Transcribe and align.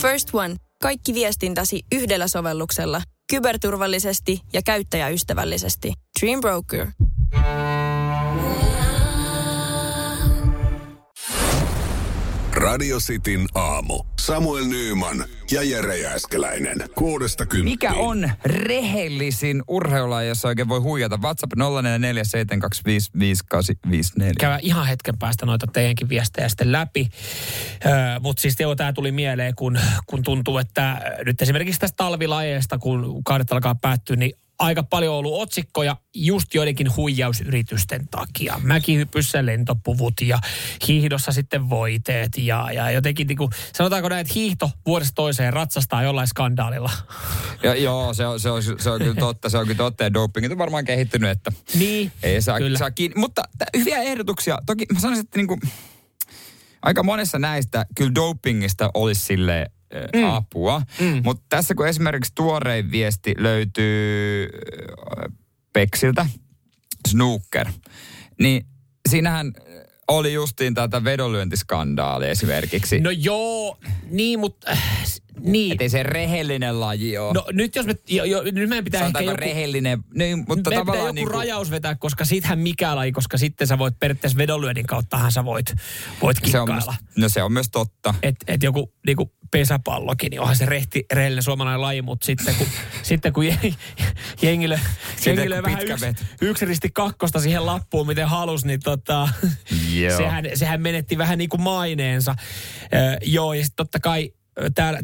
First 0.00 0.28
One. 0.32 0.56
Kaikki 0.82 1.14
viestintäsi 1.14 1.82
yhdellä 1.92 2.28
sovelluksella. 2.28 3.02
Kyberturvallisesti 3.30 4.40
ja 4.52 4.62
käyttäjäystävällisesti. 4.62 5.92
Dream 6.20 6.40
Broker. 6.40 6.86
Radio 12.52 12.98
Cityn 12.98 13.46
aamu. 13.54 14.09
Samuel 14.20 14.64
Nyyman 14.64 15.24
ja 15.50 15.62
Jere 15.62 15.98
Jääskeläinen. 15.98 16.76
Kuudesta 16.94 17.46
kymppiin. 17.46 17.64
Mikä 17.64 17.92
on 17.92 18.30
rehellisin 18.44 19.62
urheilulaji, 19.68 20.28
jossa 20.28 20.48
oikein 20.48 20.68
voi 20.68 20.80
huijata? 20.80 21.18
WhatsApp 21.22 21.52
0447255854. 21.52 21.58
Käydään 24.38 24.60
ihan 24.62 24.86
hetken 24.86 25.18
päästä 25.18 25.46
noita 25.46 25.66
teidänkin 25.66 26.08
viestejä 26.08 26.48
sitten 26.48 26.72
läpi. 26.72 27.08
Öö, 27.86 27.92
Mutta 28.20 28.40
siis 28.40 28.56
Teo, 28.56 28.74
tämä 28.74 28.92
tuli 28.92 29.12
mieleen, 29.12 29.54
kun, 29.54 29.78
kun 30.06 30.22
tuntuu, 30.22 30.58
että 30.58 31.00
nyt 31.24 31.42
esimerkiksi 31.42 31.80
tästä 31.80 31.96
talvilajeesta, 31.96 32.78
kun 32.78 33.24
kaudet 33.24 33.52
alkaa 33.52 33.74
päättyä, 33.74 34.16
niin 34.16 34.32
aika 34.60 34.82
paljon 34.82 35.14
ollut 35.14 35.42
otsikkoja 35.42 35.96
just 36.14 36.54
joidenkin 36.54 36.96
huijausyritysten 36.96 38.08
takia. 38.08 38.60
Mäkihypyssä 38.62 39.46
lentopuvut 39.46 40.14
ja 40.20 40.38
hiihdossa 40.88 41.32
sitten 41.32 41.70
voiteet 41.70 42.38
ja, 42.38 42.68
ja 42.72 42.90
jotenkin 42.90 43.26
niin 43.26 43.38
kuin, 43.38 43.50
sanotaanko 43.74 44.08
näin, 44.08 44.20
että 44.20 44.32
hiihto 44.34 44.70
vuodesta 44.86 45.14
toiseen 45.14 45.52
ratsastaa 45.52 46.02
jollain 46.02 46.28
skandaalilla. 46.28 46.90
Ja, 47.62 47.74
joo, 47.74 48.14
se 48.14 48.26
on, 48.26 48.40
se, 48.40 48.50
on, 48.50 48.62
se 48.62 48.90
on 48.90 48.98
kyllä 48.98 49.14
totta. 49.14 49.48
Se 49.48 49.58
on 49.58 49.66
kyllä 49.66 49.76
totta 49.78 50.04
ja 50.04 50.12
dopingit 50.12 50.52
on 50.52 50.58
varmaan 50.58 50.84
kehittynyt, 50.84 51.30
että 51.30 51.52
Niin, 51.74 52.12
ei 52.22 52.42
saa, 52.42 52.58
kyllä. 52.58 52.78
saa 52.78 52.90
kiinni. 52.90 53.14
Mutta 53.20 53.42
t- 53.58 53.76
hyviä 53.78 53.98
ehdotuksia. 54.02 54.58
Toki 54.66 54.86
mä 54.92 55.00
sanoisin, 55.00 55.24
että 55.24 55.38
niinku, 55.38 55.58
aika 56.82 57.02
monessa 57.02 57.38
näistä 57.38 57.86
kyllä 57.94 58.14
dopingista 58.14 58.90
olisi 58.94 59.20
sille 59.26 59.70
mm. 60.14 60.24
apua. 60.24 60.82
Mm. 61.00 61.20
Mutta 61.24 61.42
tässä 61.48 61.74
kun 61.74 61.88
esimerkiksi 61.88 62.32
tuorein 62.34 62.90
viesti 62.90 63.34
löytyy 63.38 64.44
äh, 64.44 65.32
Peksiltä, 65.72 66.26
Snooker, 67.08 67.66
niin 68.38 68.66
siinähän 69.08 69.52
oli 70.08 70.32
justiin 70.32 70.74
tätä 70.74 71.04
vedonlyöntiskandaali 71.04 72.28
esimerkiksi. 72.28 73.00
No 73.00 73.10
joo, 73.10 73.78
niin, 74.10 74.40
mutta... 74.40 74.76
Äh, 75.46 75.52
niin. 75.52 75.72
Että 75.72 75.84
ei 75.84 75.88
se 75.88 76.02
rehellinen 76.02 76.80
laji 76.80 77.18
ole. 77.18 77.32
No 77.34 77.44
nyt 77.52 77.76
jos 77.76 77.86
me, 77.86 77.94
jo, 78.08 78.24
jo, 78.24 78.42
nyt 78.42 78.68
meidän 78.68 78.84
pitää 78.84 78.98
ehkä 78.98 79.18
Sanotaanko 79.18 79.30
joku, 79.30 79.40
rehellinen, 79.40 80.04
niin, 80.14 80.38
mutta 80.38 80.54
meidän 80.54 80.64
pitää 80.64 80.78
tavallaan 80.78 81.06
joku 81.06 81.14
niin 81.14 81.26
kuin, 81.26 81.34
rajaus 81.34 81.70
vetää, 81.70 81.94
koska 81.94 82.24
sittenhän 82.24 82.58
mikä 82.58 82.96
laji, 82.96 83.12
koska 83.12 83.38
sitten 83.38 83.66
sä 83.66 83.78
voit 83.78 83.94
periaatteessa 84.00 84.38
vedonlyönnin 84.38 84.86
kauttahan 84.86 85.32
sä 85.32 85.44
voit, 85.44 85.74
voit 86.22 86.36
se 86.46 86.60
on, 86.60 86.66
kikkailla. 86.66 86.94
no 87.16 87.28
se 87.28 87.42
on 87.42 87.52
myös 87.52 87.70
totta. 87.72 88.14
Et, 88.22 88.36
et 88.46 88.62
joku 88.62 88.92
niinku 89.06 89.32
pesäpallokin, 89.50 90.30
niin 90.30 90.40
onhan 90.40 90.56
se 90.56 90.66
rehti, 90.66 91.04
rehellinen 91.12 91.42
suomalainen 91.42 91.80
laji, 91.80 92.02
mutta 92.02 92.26
sitten 92.26 92.54
kun, 92.54 92.66
sitten 93.02 93.32
kun 93.32 93.46
je- 93.46 93.74
jengille, 94.42 94.80
Sitten 95.16 95.36
kun 95.36 95.62
vähän 95.62 95.78
pitkä 95.78 95.94
yksi, 95.94 96.24
yksi 96.42 96.64
risti 96.64 96.90
kakkosta 96.90 97.40
siihen 97.40 97.66
lappuun, 97.66 98.06
miten 98.06 98.28
halus, 98.28 98.64
niin 98.64 98.80
tota, 98.80 99.28
sehän, 100.16 100.44
sehän 100.54 100.80
menetti 100.80 101.18
vähän 101.18 101.38
niin 101.38 101.50
kuin 101.50 101.62
maineensa. 101.62 102.34
Ö, 102.82 103.18
joo, 103.22 103.52
ja 103.52 103.62
sitten 103.64 103.76
totta 103.76 104.00
kai 104.00 104.32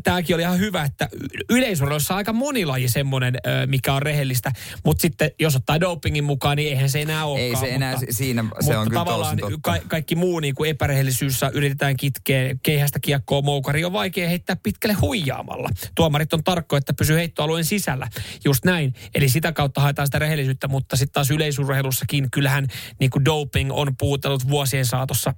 tämäkin 0.04 0.36
oli 0.36 0.42
ihan 0.42 0.58
hyvä, 0.58 0.82
että 0.84 1.08
yleisurheilussa 1.50 2.14
on 2.14 2.18
aika 2.18 2.32
moni 2.32 2.66
laji 2.66 2.88
semmoinen, 2.88 3.34
mikä 3.66 3.94
on 3.94 4.02
rehellistä, 4.02 4.52
mutta 4.84 5.02
sitten 5.02 5.30
jos 5.38 5.56
ottaa 5.56 5.80
dopingin 5.80 6.24
mukaan, 6.24 6.56
niin 6.56 6.68
eihän 6.68 6.90
se 6.90 7.00
enää 7.02 7.24
olekaan. 7.24 7.64
Ei 7.64 7.70
se 7.70 7.74
enää 7.74 7.90
mutta, 7.92 8.06
si- 8.06 8.12
siinä, 8.12 8.42
se 8.42 8.48
mutta 8.48 8.80
on 8.80 8.88
kyllä 8.88 9.00
tavallaan 9.00 9.36
totta. 9.36 9.58
ka- 9.62 9.80
kaikki 9.88 10.14
muu 10.14 10.40
niin 10.40 10.54
kuin 10.54 10.70
epärehellisyys 10.70 11.40
yritetään 11.52 11.96
kitkeä 11.96 12.54
keihästä 12.62 12.98
kiekkoa 13.00 13.42
moukari 13.42 13.84
on 13.84 13.92
vaikea 13.92 14.28
heittää 14.28 14.56
pitkälle 14.62 14.94
huijaamalla. 14.94 15.68
Tuomarit 15.94 16.32
on 16.32 16.44
tarkko, 16.44 16.76
että 16.76 16.94
pysyy 16.94 17.16
heittoalueen 17.16 17.64
sisällä. 17.64 18.08
Just 18.44 18.64
näin. 18.64 18.94
Eli 19.14 19.28
sitä 19.28 19.52
kautta 19.52 19.80
haetaan 19.80 20.06
sitä 20.06 20.18
rehellisyyttä, 20.18 20.68
mutta 20.68 20.96
sitten 20.96 21.12
taas 21.12 21.30
yleisurheilussakin 21.30 22.30
kyllähän 22.30 22.66
niin 23.00 23.10
kuin 23.10 23.24
doping 23.24 23.72
on 23.72 23.96
puutellut 23.98 24.48
vuosien 24.48 24.86
saatossa 24.86 25.34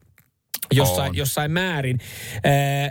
jossain, 0.73 1.11
On. 1.11 1.17
jossain 1.17 1.51
määrin. 1.51 1.99
Ää, 2.45 2.91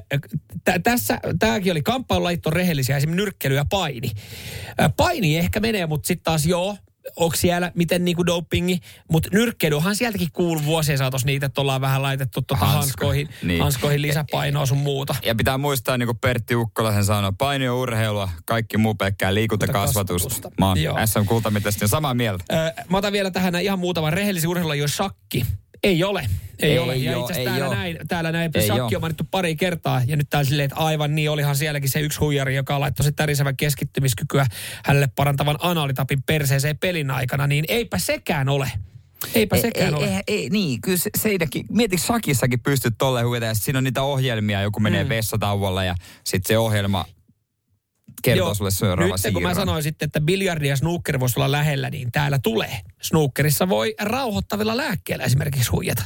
tä- 0.64 0.80
tässä, 0.80 1.20
tämäkin 1.40 1.72
oli 1.72 1.82
kamppailulajit 1.82 2.46
on 2.48 2.54
rehellisiä, 2.54 2.98
esimerkiksi 2.98 3.26
nyrkkely 3.26 3.56
ja 3.56 3.66
paini. 3.70 4.12
Ää, 4.78 4.90
paini 4.90 5.38
ehkä 5.38 5.60
menee, 5.60 5.86
mutta 5.86 6.08
sitten 6.08 6.24
taas 6.24 6.46
joo, 6.46 6.78
onko 7.16 7.36
siellä 7.36 7.72
miten 7.76 8.06
niinku 8.06 8.26
dopingi, 8.26 8.80
mutta 9.12 9.30
nyrkkeilyhän 9.32 9.96
sieltäkin 9.96 10.28
kuuluu 10.34 10.66
vuosien 10.66 10.98
saatossa 10.98 11.26
niitä, 11.26 11.46
että 11.46 11.62
ollaan 11.62 11.82
vähän 11.82 12.02
laitettu 12.02 12.42
tuota 12.42 12.66
Hansko- 12.66 12.76
hanskoihin, 12.78 13.30
niin. 13.44 13.62
hanskoihin 13.62 14.02
lisäpainoa 14.02 14.66
sun 14.66 14.78
muuta. 14.78 15.16
Ja 15.26 15.36
pitää 15.36 15.58
muistaa, 15.58 15.98
niin 15.98 16.08
kuin 16.08 16.18
Pertti 16.18 16.56
Ukkola 16.56 16.94
sen 16.94 17.06
sanoi, 17.06 17.32
paini 17.38 17.70
on 17.70 17.78
urheilua, 17.78 18.30
kaikki 18.46 18.78
muu 18.78 18.96
pelkkää 18.96 19.34
liikuntakasvatusta. 19.34 20.30
Kasvatusta. 20.30 20.52
Mä 20.60 20.68
oon 20.68 20.84
Joo. 20.84 20.98
SM 21.06 21.26
Kultamitesta 21.26 21.88
samaa 21.88 22.14
mieltä. 22.14 22.44
Öö, 22.52 22.72
mä 22.90 22.98
otan 22.98 23.14
vielä 23.14 23.32
tähän 23.32 23.56
ihan 23.56 23.80
muutaman 23.80 24.14
rehellisen 24.14 24.50
urheilun, 24.50 24.78
jos 24.80 24.96
shakki. 24.98 25.46
Ei 25.84 26.04
ole. 26.04 26.28
Ei, 26.60 26.72
Ei 26.72 26.80
ole. 26.80 26.96
Ja 26.96 27.20
itse 27.20 27.34
asiassa 27.34 27.52
täällä 27.52 27.76
näin, 27.76 27.98
täällä 28.08 28.32
näin 28.32 28.52
oo. 28.72 28.86
on 28.96 29.02
mainittu 29.02 29.24
pari 29.32 29.56
kertaa. 29.56 30.02
Ja 30.08 30.16
nyt 30.16 30.30
täällä 30.30 30.50
silleen, 30.50 30.66
että 30.66 30.76
aivan 30.76 31.16
niin, 31.16 31.32
olihan 31.32 31.56
sielläkin 31.56 31.90
se 31.90 32.00
yksi 32.00 32.20
huijari, 32.20 32.56
joka 32.56 32.80
laittoi 32.80 33.04
se 33.04 33.12
tärisevän 33.12 33.58
keskittymiskykyä 33.58 34.46
hänelle 34.86 35.10
parantavan 35.16 35.58
analitapin 35.60 36.24
perseeseen 36.24 36.78
pelin 36.78 37.12
aikana. 37.12 37.48
Niin 37.48 37.66
eipä 37.68 37.98
sekään 37.98 38.50
ole. 38.50 38.72
Eipä 39.36 39.56
ei, 39.56 39.62
sekään 39.62 39.88
ei, 39.88 39.94
ole. 39.94 40.08
ei, 40.08 40.22
ei, 40.28 40.50
niin, 40.50 40.82
kyllä 40.82 40.98
se, 40.98 41.10
seidänkin, 41.18 41.66
mieti 41.70 41.98
Sakissakin 41.98 42.60
pystyt 42.60 42.94
tolleen 42.98 43.28
huijata, 43.28 43.46
ja 43.46 43.54
siinä 43.54 43.78
on 43.78 43.84
niitä 43.84 44.04
ohjelmia, 44.04 44.62
joku 44.62 44.80
menee 44.80 45.04
mm. 45.04 45.10
vessatauolla 45.10 45.84
ja 45.84 45.96
sitten 46.24 46.48
se 46.48 46.58
ohjelma 46.58 47.06
kertoo 48.24 48.54
sulle 48.54 48.72
seuraava 48.72 49.16
Nyt 49.24 49.34
kun 49.34 49.44
mä 49.44 49.54
sanoin 49.54 49.84
sitten, 49.84 50.06
että 50.06 50.22
biljardi 50.22 50.68
ja 50.68 50.76
snooker 50.76 51.20
voisi 51.20 51.40
olla 51.40 51.52
lähellä, 51.52 51.90
niin 51.90 52.12
täällä 52.12 52.40
tulee. 52.44 52.80
Snookerissa 53.02 53.70
voi 53.70 53.96
rauhoittavilla 54.02 54.78
lääkkeillä 54.78 55.24
esimerkiksi 55.24 55.72
huijata. 55.72 56.04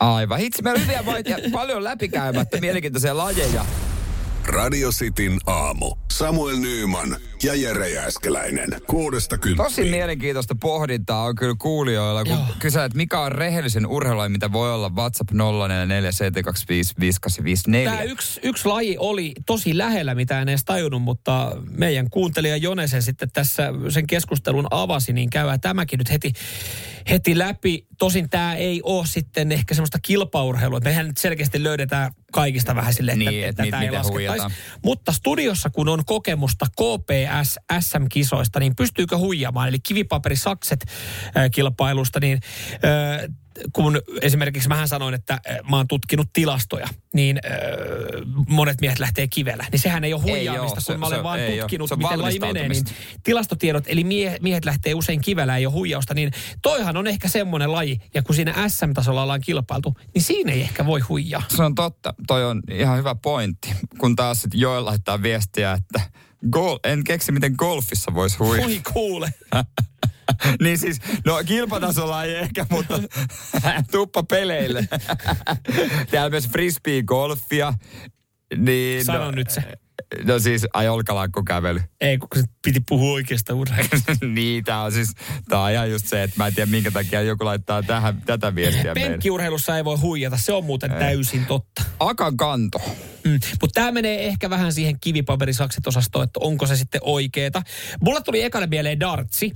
Aivan. 0.00 0.38
Hitsi, 0.38 0.62
meillä 0.62 0.78
on 0.78 0.86
hyviä 0.86 1.06
vaiheita, 1.06 1.50
paljon 1.52 1.84
läpikäymättä 1.84 2.60
mielenkiintoisia 2.60 3.16
lajeja. 3.16 3.64
Radio 4.48 4.90
Cityn 4.90 5.38
aamu. 5.46 5.94
Samuel 6.12 6.56
Nyyman 6.56 7.16
ja 7.42 7.54
Jere 7.54 7.90
Jääskeläinen. 7.90 8.68
Kuudesta 8.86 9.38
Tosi 9.38 9.54
kymppiin. 9.54 9.90
mielenkiintoista 9.90 10.54
pohdintaa 10.60 11.22
on 11.24 11.34
kyllä 11.34 11.54
kuulijoilla, 11.58 12.24
kun 12.24 12.32
Joo. 12.32 12.44
kysyä, 12.58 12.84
että 12.84 12.96
mikä 12.96 13.20
on 13.20 13.32
rehellisen 13.32 13.86
urheilulaji, 13.86 14.28
mitä 14.28 14.52
voi 14.52 14.72
olla 14.74 14.90
WhatsApp 14.90 15.30
0447255854. 15.32 15.34
Tämä 17.84 18.02
yksi, 18.02 18.40
yksi 18.42 18.68
laji 18.68 18.96
oli 18.98 19.32
tosi 19.46 19.78
lähellä, 19.78 20.14
mitä 20.14 20.40
en 20.42 20.48
edes 20.48 20.64
tajunnut, 20.64 21.02
mutta 21.02 21.56
meidän 21.70 22.10
kuuntelija 22.10 22.56
Jonesen 22.56 23.02
sitten 23.02 23.30
tässä 23.32 23.72
sen 23.88 24.06
keskustelun 24.06 24.66
avasi, 24.70 25.12
niin 25.12 25.30
käydään 25.30 25.60
tämäkin 25.60 25.98
nyt 25.98 26.10
heti, 26.10 26.32
heti 27.10 27.38
läpi. 27.38 27.86
Tosin 27.98 28.30
tämä 28.30 28.54
ei 28.54 28.80
ole 28.82 29.06
sitten 29.06 29.52
ehkä 29.52 29.74
semmoista 29.74 29.98
kilpaurheilua. 30.02 30.80
Mehän 30.84 31.06
nyt 31.06 31.16
selkeästi 31.16 31.62
löydetään 31.62 32.12
kaikista 32.32 32.74
vähän 32.74 32.94
silleen, 32.94 33.20
että, 33.20 33.30
Niin, 33.30 33.48
että 33.48 33.62
että 33.62 33.76
tätä 33.76 33.84
ei 33.84 33.90
laskettaisi. 33.90 34.56
Mutta 34.84 35.12
studiossa, 35.12 35.70
kun 35.70 35.88
on 35.88 36.04
kokemusta 36.06 36.66
KPS 36.66 37.58
SM-kisoista, 37.80 38.60
niin 38.60 38.76
pystyykö 38.76 39.16
huijaamaan? 39.18 39.68
Eli 39.68 39.78
kivipaperisakset 39.78 40.84
äh, 41.36 41.50
kilpailusta, 41.50 42.20
niin 42.20 42.40
äh, 42.72 43.34
kun 43.72 44.00
esimerkiksi 44.22 44.68
mähän 44.68 44.88
sanoin, 44.88 45.14
että 45.14 45.34
äh, 45.34 45.56
mä 45.70 45.76
oon 45.76 45.88
tutkinut 45.88 46.28
tilastoja, 46.32 46.88
niin 47.14 47.40
äh, 47.46 47.52
monet 48.48 48.80
miehet 48.80 48.98
lähtee 48.98 49.28
kivellä. 49.28 49.64
Niin 49.72 49.80
sehän 49.80 50.04
ei 50.04 50.12
ole 50.14 50.22
Ei 50.26 50.30
huijaamista, 50.30 50.80
se- 50.80 50.92
kun 50.92 51.00
mä 51.00 51.06
olen 51.06 51.18
se- 51.18 51.22
vaan 51.22 51.38
ei 51.40 51.58
tutkinut, 51.58 51.88
Se 51.88 51.96
miten 51.96 52.22
laji 52.22 52.38
menee. 52.38 52.68
Niin 52.68 52.84
tilastotiedot, 53.22 53.84
eli 53.86 54.04
mie, 54.04 54.36
miehet 54.40 54.64
lähtee 54.64 54.94
usein 54.94 55.20
kivellä, 55.20 55.56
ei 55.56 55.66
ole 55.66 55.72
huijausta, 55.72 56.14
niin 56.14 56.30
toihan 56.62 56.96
on 56.96 57.06
ehkä 57.06 57.28
semmoinen 57.28 57.72
laji, 57.72 57.98
ja 58.14 58.22
kun 58.22 58.34
siinä 58.34 58.68
SM-tasolla 58.68 59.22
ollaan 59.22 59.40
kilpailtu, 59.40 59.94
niin 60.14 60.22
siinä 60.22 60.52
ei 60.52 60.60
ehkä 60.60 60.86
voi 60.86 61.00
huijaa. 61.00 61.42
Se 61.48 61.62
on 61.62 61.74
totta. 61.74 62.14
Toi 62.26 62.44
on 62.44 62.62
ihan 62.70 62.98
hyvä 62.98 63.14
pointti. 63.14 63.72
Kun 63.98 64.16
taas 64.16 64.42
sit 64.42 64.50
Joel 64.54 64.84
laittaa 64.84 65.22
viestiä, 65.22 65.72
että 65.72 66.00
gol, 66.50 66.78
en 66.84 67.04
keksi, 67.04 67.32
miten 67.32 67.54
golfissa 67.58 68.14
voisi 68.14 68.38
huijata. 68.38 68.66
Hui 68.68 68.80
kuule. 68.92 69.34
niin 70.62 70.78
siis, 70.78 71.00
no 71.26 71.42
kilpatasolla 71.46 72.24
ei 72.24 72.34
ehkä, 72.34 72.66
mutta 72.70 73.00
tuppa 73.92 74.22
peleille. 74.22 74.88
Täällä 76.10 76.30
myös 76.30 76.48
frisbee-golfia. 76.48 77.74
Niin, 78.56 79.04
Sano 79.04 79.24
no, 79.24 79.30
nyt 79.30 79.50
se. 79.50 79.62
No 80.24 80.38
siis, 80.38 80.66
ai 80.72 80.88
olkalankkokävely. 80.88 81.80
Ei, 82.00 82.18
kun 82.18 82.28
se 82.34 82.42
piti 82.64 82.80
puhua 82.88 83.12
oikeasta 83.12 83.54
urheilusta. 83.54 84.12
niin, 84.34 84.64
tää 84.64 84.82
on 84.82 84.92
siis, 84.92 85.12
tää 85.48 85.60
on 85.60 85.70
ihan 85.70 85.90
just 85.90 86.06
se, 86.06 86.22
että 86.22 86.36
mä 86.36 86.46
en 86.46 86.54
tiedä 86.54 86.70
minkä 86.70 86.90
takia 86.90 87.22
joku 87.22 87.44
laittaa 87.44 87.82
tähän, 87.82 88.22
tätä 88.22 88.54
viestiä. 88.54 88.94
Penkkiurheilussa 88.94 89.76
ei 89.76 89.84
voi 89.84 89.96
huijata, 89.96 90.36
se 90.36 90.52
on 90.52 90.64
muuten 90.64 90.90
täysin 90.90 91.46
totta. 91.46 91.82
Akan 92.00 92.36
kanto. 92.36 92.78
Mm. 93.28 93.38
Mutta 93.60 93.80
tämä 93.80 93.92
menee 93.92 94.26
ehkä 94.26 94.50
vähän 94.50 94.72
siihen 94.72 95.00
kivipaperisakset-osastoon, 95.00 96.24
että 96.24 96.40
onko 96.42 96.66
se 96.66 96.76
sitten 96.76 97.00
oikeeta. 97.04 97.62
Mulla 98.00 98.20
tuli 98.20 98.42
ekana 98.42 98.66
mieleen 98.66 99.00
dartsi, 99.00 99.52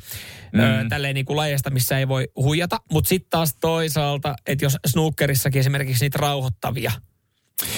mm. 0.53 0.61
ö, 0.61 0.85
tälleen 0.89 1.15
niin 1.15 1.27
kuin 1.27 1.37
lajeista, 1.37 1.71
missä 1.71 1.99
ei 1.99 2.09
voi 2.09 2.29
huijata. 2.37 2.81
Mutta 2.93 3.09
sitten 3.09 3.31
taas 3.31 3.55
toisaalta, 3.61 4.35
että 4.47 4.65
jos 4.65 4.77
snookerissakin 4.87 5.61
esimerkiksi 5.61 6.05
niitä 6.05 6.19
rauhoittavia 6.19 6.93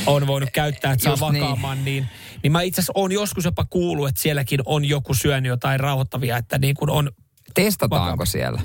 on 0.07 0.27
voinut 0.27 0.51
käyttää, 0.53 0.93
että 0.93 1.05
saa 1.05 1.13
Just 1.13 1.23
niin. 1.23 1.43
vakaamaan, 1.43 1.85
niin. 1.85 2.03
niin, 2.03 2.09
niin 2.43 2.53
mä 2.53 2.63
itse 2.63 2.81
asiassa 2.81 2.93
on 2.97 3.13
joskus 3.13 3.45
jopa 3.45 3.65
kuullut, 3.65 4.09
että 4.09 4.21
sielläkin 4.21 4.61
on 4.65 4.85
joku 4.85 5.15
syönyt 5.15 5.49
jotain 5.49 5.81
rauhoittavia, 5.81 6.37
että 6.37 6.59
niin 6.59 6.75
kuin 6.75 6.91
on 6.91 7.11
Testataanko 7.55 8.05
Vakaampi. 8.05 8.27
siellä? 8.27 8.63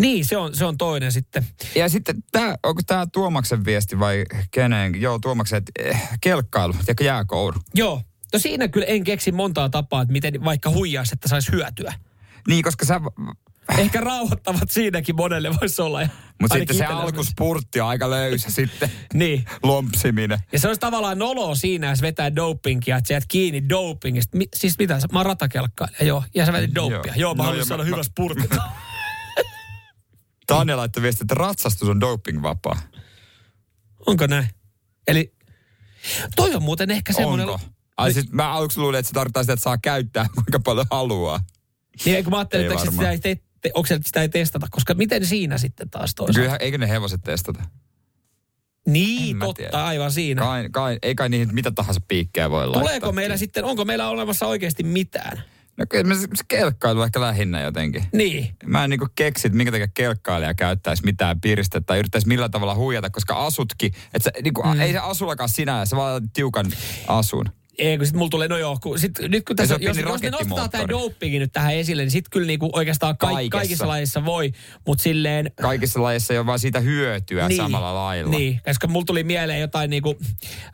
Niin, 0.00 0.24
se 0.24 0.36
on, 0.36 0.56
se 0.56 0.64
on 0.64 0.78
toinen 0.78 1.12
sitten. 1.12 1.46
Ja 1.74 1.88
sitten, 1.88 2.16
tää, 2.32 2.56
onko 2.62 2.82
tämä 2.86 3.06
Tuomaksen 3.12 3.64
viesti 3.64 3.98
vai 3.98 4.24
kenen? 4.50 5.00
Joo, 5.00 5.18
Tuomaksen, 5.18 5.56
että 5.56 5.72
eh, 5.78 6.08
kelkkailu 6.20 6.74
ja 6.88 7.04
jääkouru. 7.04 7.60
Joo. 7.74 8.02
No 8.32 8.38
siinä 8.38 8.68
kyllä 8.68 8.86
en 8.86 9.04
keksi 9.04 9.32
montaa 9.32 9.68
tapaa, 9.68 10.02
että 10.02 10.12
miten 10.12 10.44
vaikka 10.44 10.70
huijaisi, 10.70 11.14
että 11.14 11.28
saisi 11.28 11.52
hyötyä. 11.52 11.94
Niin, 12.48 12.62
koska 12.62 12.84
sä... 12.86 13.00
Ehkä 13.78 14.00
rauhoittavat 14.00 14.70
siinäkin 14.70 15.16
monelle 15.16 15.50
voisi 15.60 15.82
olla. 15.82 16.00
Mutta 16.40 16.56
sitten 16.56 16.76
se 16.76 16.84
alkuspurtti 16.84 17.80
on 17.80 17.88
aika 17.88 18.10
löysä 18.10 18.50
sitten. 18.50 18.90
Niin. 19.14 19.44
Lompsiminen. 19.62 20.38
Ja 20.52 20.58
se 20.58 20.66
olisi 20.68 20.80
tavallaan 20.80 21.18
noloa 21.18 21.54
siinä, 21.54 21.90
jos 21.90 22.02
vetää 22.02 22.36
dopingia, 22.36 22.96
että 22.96 23.08
sä 23.08 23.14
jäät 23.14 23.24
kiinni 23.28 23.68
dopingista. 23.68 24.36
Mi- 24.36 24.48
siis 24.56 24.78
mitä, 24.78 24.98
mä 25.12 25.18
oon 25.18 25.26
ratakelkkailija, 25.26 26.04
joo. 26.04 26.24
Ja 26.34 26.46
sä 26.46 26.52
vetit 26.52 26.74
dopia. 26.74 26.98
Joo, 26.98 27.14
joo 27.16 27.34
mä 27.34 27.42
No 27.42 27.48
haluan 27.48 27.66
saada 27.66 27.82
mä- 27.82 27.86
hyvä 27.90 28.02
spurtti. 28.02 28.48
Tanja 30.46 30.76
laittoi 30.76 31.02
viesti, 31.02 31.24
että 31.24 31.34
ratsastus 31.34 31.88
on 31.88 32.00
dopingvapaa. 32.00 32.78
Onko 34.06 34.26
näin? 34.26 34.48
Eli 35.06 35.34
toi 36.36 36.54
on 36.54 36.62
muuten 36.62 36.90
ehkä 36.90 37.12
semmoinen... 37.12 37.48
Onko? 37.48 37.60
Ai 37.96 38.12
siis 38.12 38.32
mä 38.32 38.52
aluksi 38.52 38.80
luulin, 38.80 38.98
että 38.98 39.08
se 39.08 39.14
tarkoittaa 39.14 39.42
sitä, 39.42 39.52
että 39.52 39.62
saa 39.62 39.78
käyttää 39.78 40.26
kuinka 40.34 40.60
paljon 40.60 40.86
haluaa. 40.90 41.40
Niin, 42.04 42.24
kun 42.24 42.30
mä 42.30 42.38
ajattelin, 42.38 42.66
Ei 42.66 42.72
että 42.72 42.84
sitä 42.84 42.96
varmaan. 42.96 43.18
ei, 43.24 43.42
te, 43.60 43.70
onko 43.74 43.86
se, 43.86 43.94
että 43.94 44.06
sitä 44.06 44.22
ei 44.22 44.28
testata, 44.28 44.66
koska 44.70 44.94
miten 44.94 45.26
siinä 45.26 45.58
sitten 45.58 45.90
taas 45.90 46.14
toisaalta? 46.14 46.38
Kyllähän, 46.38 46.58
eikö 46.62 46.78
ne 46.78 46.88
hevoset 46.88 47.20
testata? 47.24 47.62
Niin, 48.86 49.36
En 49.36 49.40
totta, 49.40 49.54
tiedä. 49.62 49.84
aivan 49.84 50.12
siinä. 50.12 50.42
Kai, 50.42 50.68
kai, 50.72 50.98
ei 51.02 51.14
kai 51.14 51.28
niihin 51.28 51.54
mitä 51.54 51.70
tahansa 51.70 52.00
piikkejä 52.08 52.50
voi 52.50 52.60
laittaa. 52.66 52.82
Tuleeko 52.82 53.12
meillä 53.12 53.36
sitten, 53.36 53.64
onko 53.64 53.84
meillä 53.84 54.08
olemassa 54.08 54.46
oikeasti 54.46 54.82
mitään? 54.82 55.42
No 55.76 55.84
kyllä 55.90 56.04
me 56.04 56.14
se, 56.14 56.26
kelkkailu 56.48 57.02
ehkä 57.02 57.20
lähinnä 57.20 57.60
jotenkin. 57.60 58.04
Niin. 58.12 58.56
Mä 58.66 58.84
en 58.84 58.90
niinku 58.90 59.06
keksi, 59.14 59.48
että 59.48 59.56
minkä 59.56 59.72
takia 59.72 59.88
kelkkailija 59.94 60.54
käyttäisi 60.54 61.04
mitään 61.04 61.40
piristettä 61.40 61.86
tai 61.86 61.98
yrittäisi 61.98 62.28
millään 62.28 62.50
tavalla 62.50 62.74
huijata, 62.74 63.10
koska 63.10 63.46
asutkin, 63.46 63.92
että 64.14 64.30
niinku, 64.42 64.62
mm. 64.62 64.80
ei 64.80 64.92
se 64.92 64.98
asullakaan 64.98 65.48
sinä, 65.48 65.86
se 65.86 65.96
vaan 65.96 66.30
tiukan 66.30 66.66
asun. 67.08 67.44
Ei, 67.78 67.96
kun 67.98 68.06
sit 68.06 68.16
mulla 68.16 68.30
tulee, 68.30 68.48
no 68.48 68.56
joo, 68.56 68.78
kun 68.82 68.98
sit, 68.98 69.18
nyt 69.28 69.44
kun 69.44 69.56
tässä, 69.56 69.74
on 69.74 69.82
jos, 69.82 69.96
jos 69.96 70.04
me 70.04 70.10
nostetaan 70.10 70.30
tämä 70.30 70.38
rakettimoottori. 70.38 70.88
dopingi 70.88 71.38
nyt 71.38 71.52
tähän 71.52 71.74
esille, 71.74 72.02
niin 72.02 72.10
sit 72.10 72.28
kyllä 72.30 72.46
niinku 72.46 72.70
oikeastaan 72.72 73.18
kaik, 73.18 73.34
Kaikessa. 73.34 73.58
kaikissa 73.58 73.88
lajeissa 73.88 74.24
voi, 74.24 74.52
mutta 74.86 75.02
silleen... 75.02 75.50
Kaikissa 75.62 76.02
lajeissa 76.02 76.34
ei 76.34 76.38
ole 76.38 76.46
vaan 76.46 76.58
siitä 76.58 76.80
hyötyä 76.80 77.48
niin. 77.48 77.56
samalla 77.56 77.94
lailla. 77.94 78.30
Niin, 78.30 78.60
koska 78.64 78.86
mulla 78.86 79.04
tuli 79.06 79.24
mieleen 79.24 79.60
jotain 79.60 79.90
niinku 79.90 80.18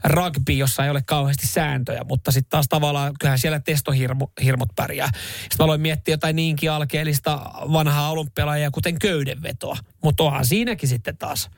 rugby, 0.05 0.53
jossa 0.53 0.85
ei 0.85 0.91
ole 0.91 1.03
kauheasti 1.07 1.47
sääntöjä, 1.47 2.05
mutta 2.09 2.31
sitten 2.31 2.51
taas 2.51 2.67
tavallaan 2.69 3.15
kyllähän 3.21 3.39
siellä 3.39 3.61
testohirmot 3.61 4.71
pärjää. 4.77 5.11
Sitten 5.15 5.57
mä 5.59 5.65
aloin 5.65 5.81
miettiä 5.81 6.13
jotain 6.13 6.37
niinkin 6.37 6.71
alkeellista 6.71 7.41
vanhaa 7.73 8.11
olympialajia, 8.11 8.71
kuten 8.71 8.99
köydenvetoa. 8.99 9.77
Mutta 10.03 10.23
onhan 10.23 10.47
siinäkin 10.47 10.89
sitten 10.89 11.17
taas 11.17 11.51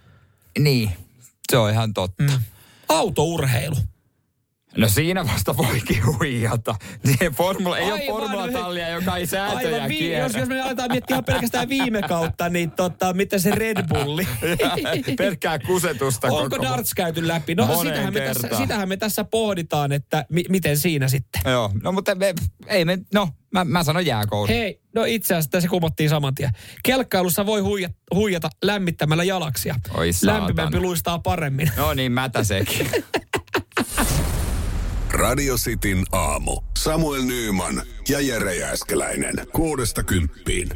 niin. 0.59 0.91
Se 1.53 1.59
on 1.59 1.71
ihan 1.71 1.95
totta. 1.95 2.23
Mm. 2.23 2.43
autourheilu. 2.89 3.77
No 4.77 4.89
siinä 4.89 5.27
vasta 5.27 5.57
voikin 5.57 6.07
huijata. 6.07 6.75
Niin 7.07 7.33
formula, 7.33 7.79
ei 7.79 7.85
ole 7.85 7.93
Aivan. 7.93 8.07
formulatallia, 8.07 8.89
joka 8.89 9.17
ei 9.17 9.27
sääntöjä 9.27 9.83
Aivan, 9.83 10.23
jos, 10.23 10.35
jos 10.35 10.49
me 10.49 10.61
aletaan 10.61 10.91
miettiä 10.91 11.23
pelkästään 11.23 11.69
viime 11.69 12.03
kautta, 12.03 12.49
niin 12.49 12.71
tota, 12.71 13.13
mitä 13.13 13.39
se 13.39 13.51
Red 13.51 13.87
Bulli? 13.89 14.29
Pelkkää 15.19 15.59
kusetusta 15.59 16.27
Onko 16.27 16.51
koko... 16.51 16.63
darts 16.63 16.95
käyty 16.95 17.29
läpi? 17.29 17.55
No 17.55 17.67
Moneen 17.67 17.97
sitähän 17.97 18.15
me, 18.15 18.21
tässä, 18.21 18.49
sitähän 18.57 18.89
me 18.89 18.97
tässä 18.97 19.25
pohditaan, 19.25 19.93
että 19.93 20.25
mi- 20.29 20.45
miten 20.49 20.79
siinä 20.79 21.09
sitten. 21.09 21.43
Joo, 21.45 21.71
no 21.83 21.93
mutta 21.93 22.15
me, 22.15 22.35
ei 22.67 22.85
me, 22.85 22.99
no 23.15 23.29
mä, 23.53 23.65
mä 23.65 23.85
sanon 23.85 24.07
jääkoulu. 24.07 24.47
Hei, 24.47 24.81
no 24.95 25.05
itse 25.05 25.35
asiassa 25.35 25.61
se 25.61 25.69
kumottiin 25.69 26.11
saman 26.11 26.35
tien. 26.35 26.51
Kelkkailussa 26.83 27.47
voi 27.47 27.61
huijata, 27.61 27.95
huijata 28.15 28.51
lämmittämällä 28.63 29.25
jalaksia. 29.25 29.75
Oi 29.95 30.13
saatana. 30.13 30.39
Lämpimempi 30.47 30.81
luistaa 30.81 31.19
paremmin. 31.19 31.71
No 31.77 31.95
niin, 31.95 32.13
mätä 32.13 32.45
sekin. 32.45 32.91
Radio 35.27 35.55
Cityn 35.55 36.05
aamu. 36.13 36.63
Samuel 36.79 37.23
Nyyman 37.23 37.83
ja 38.09 38.21
Jere 38.21 38.55
Jääskeläinen. 38.55 39.35
Kuudesta 39.53 40.03
kymppiin. 40.03 40.69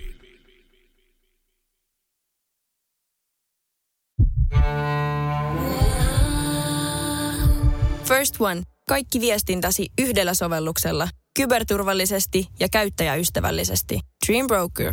First 8.04 8.40
One. 8.40 8.62
Kaikki 8.88 9.20
viestintäsi 9.20 9.86
yhdellä 9.98 10.34
sovelluksella. 10.34 11.08
Kyberturvallisesti 11.36 12.46
ja 12.60 12.68
käyttäjäystävällisesti. 12.68 14.00
Dream 14.26 14.46
Broker. 14.46 14.92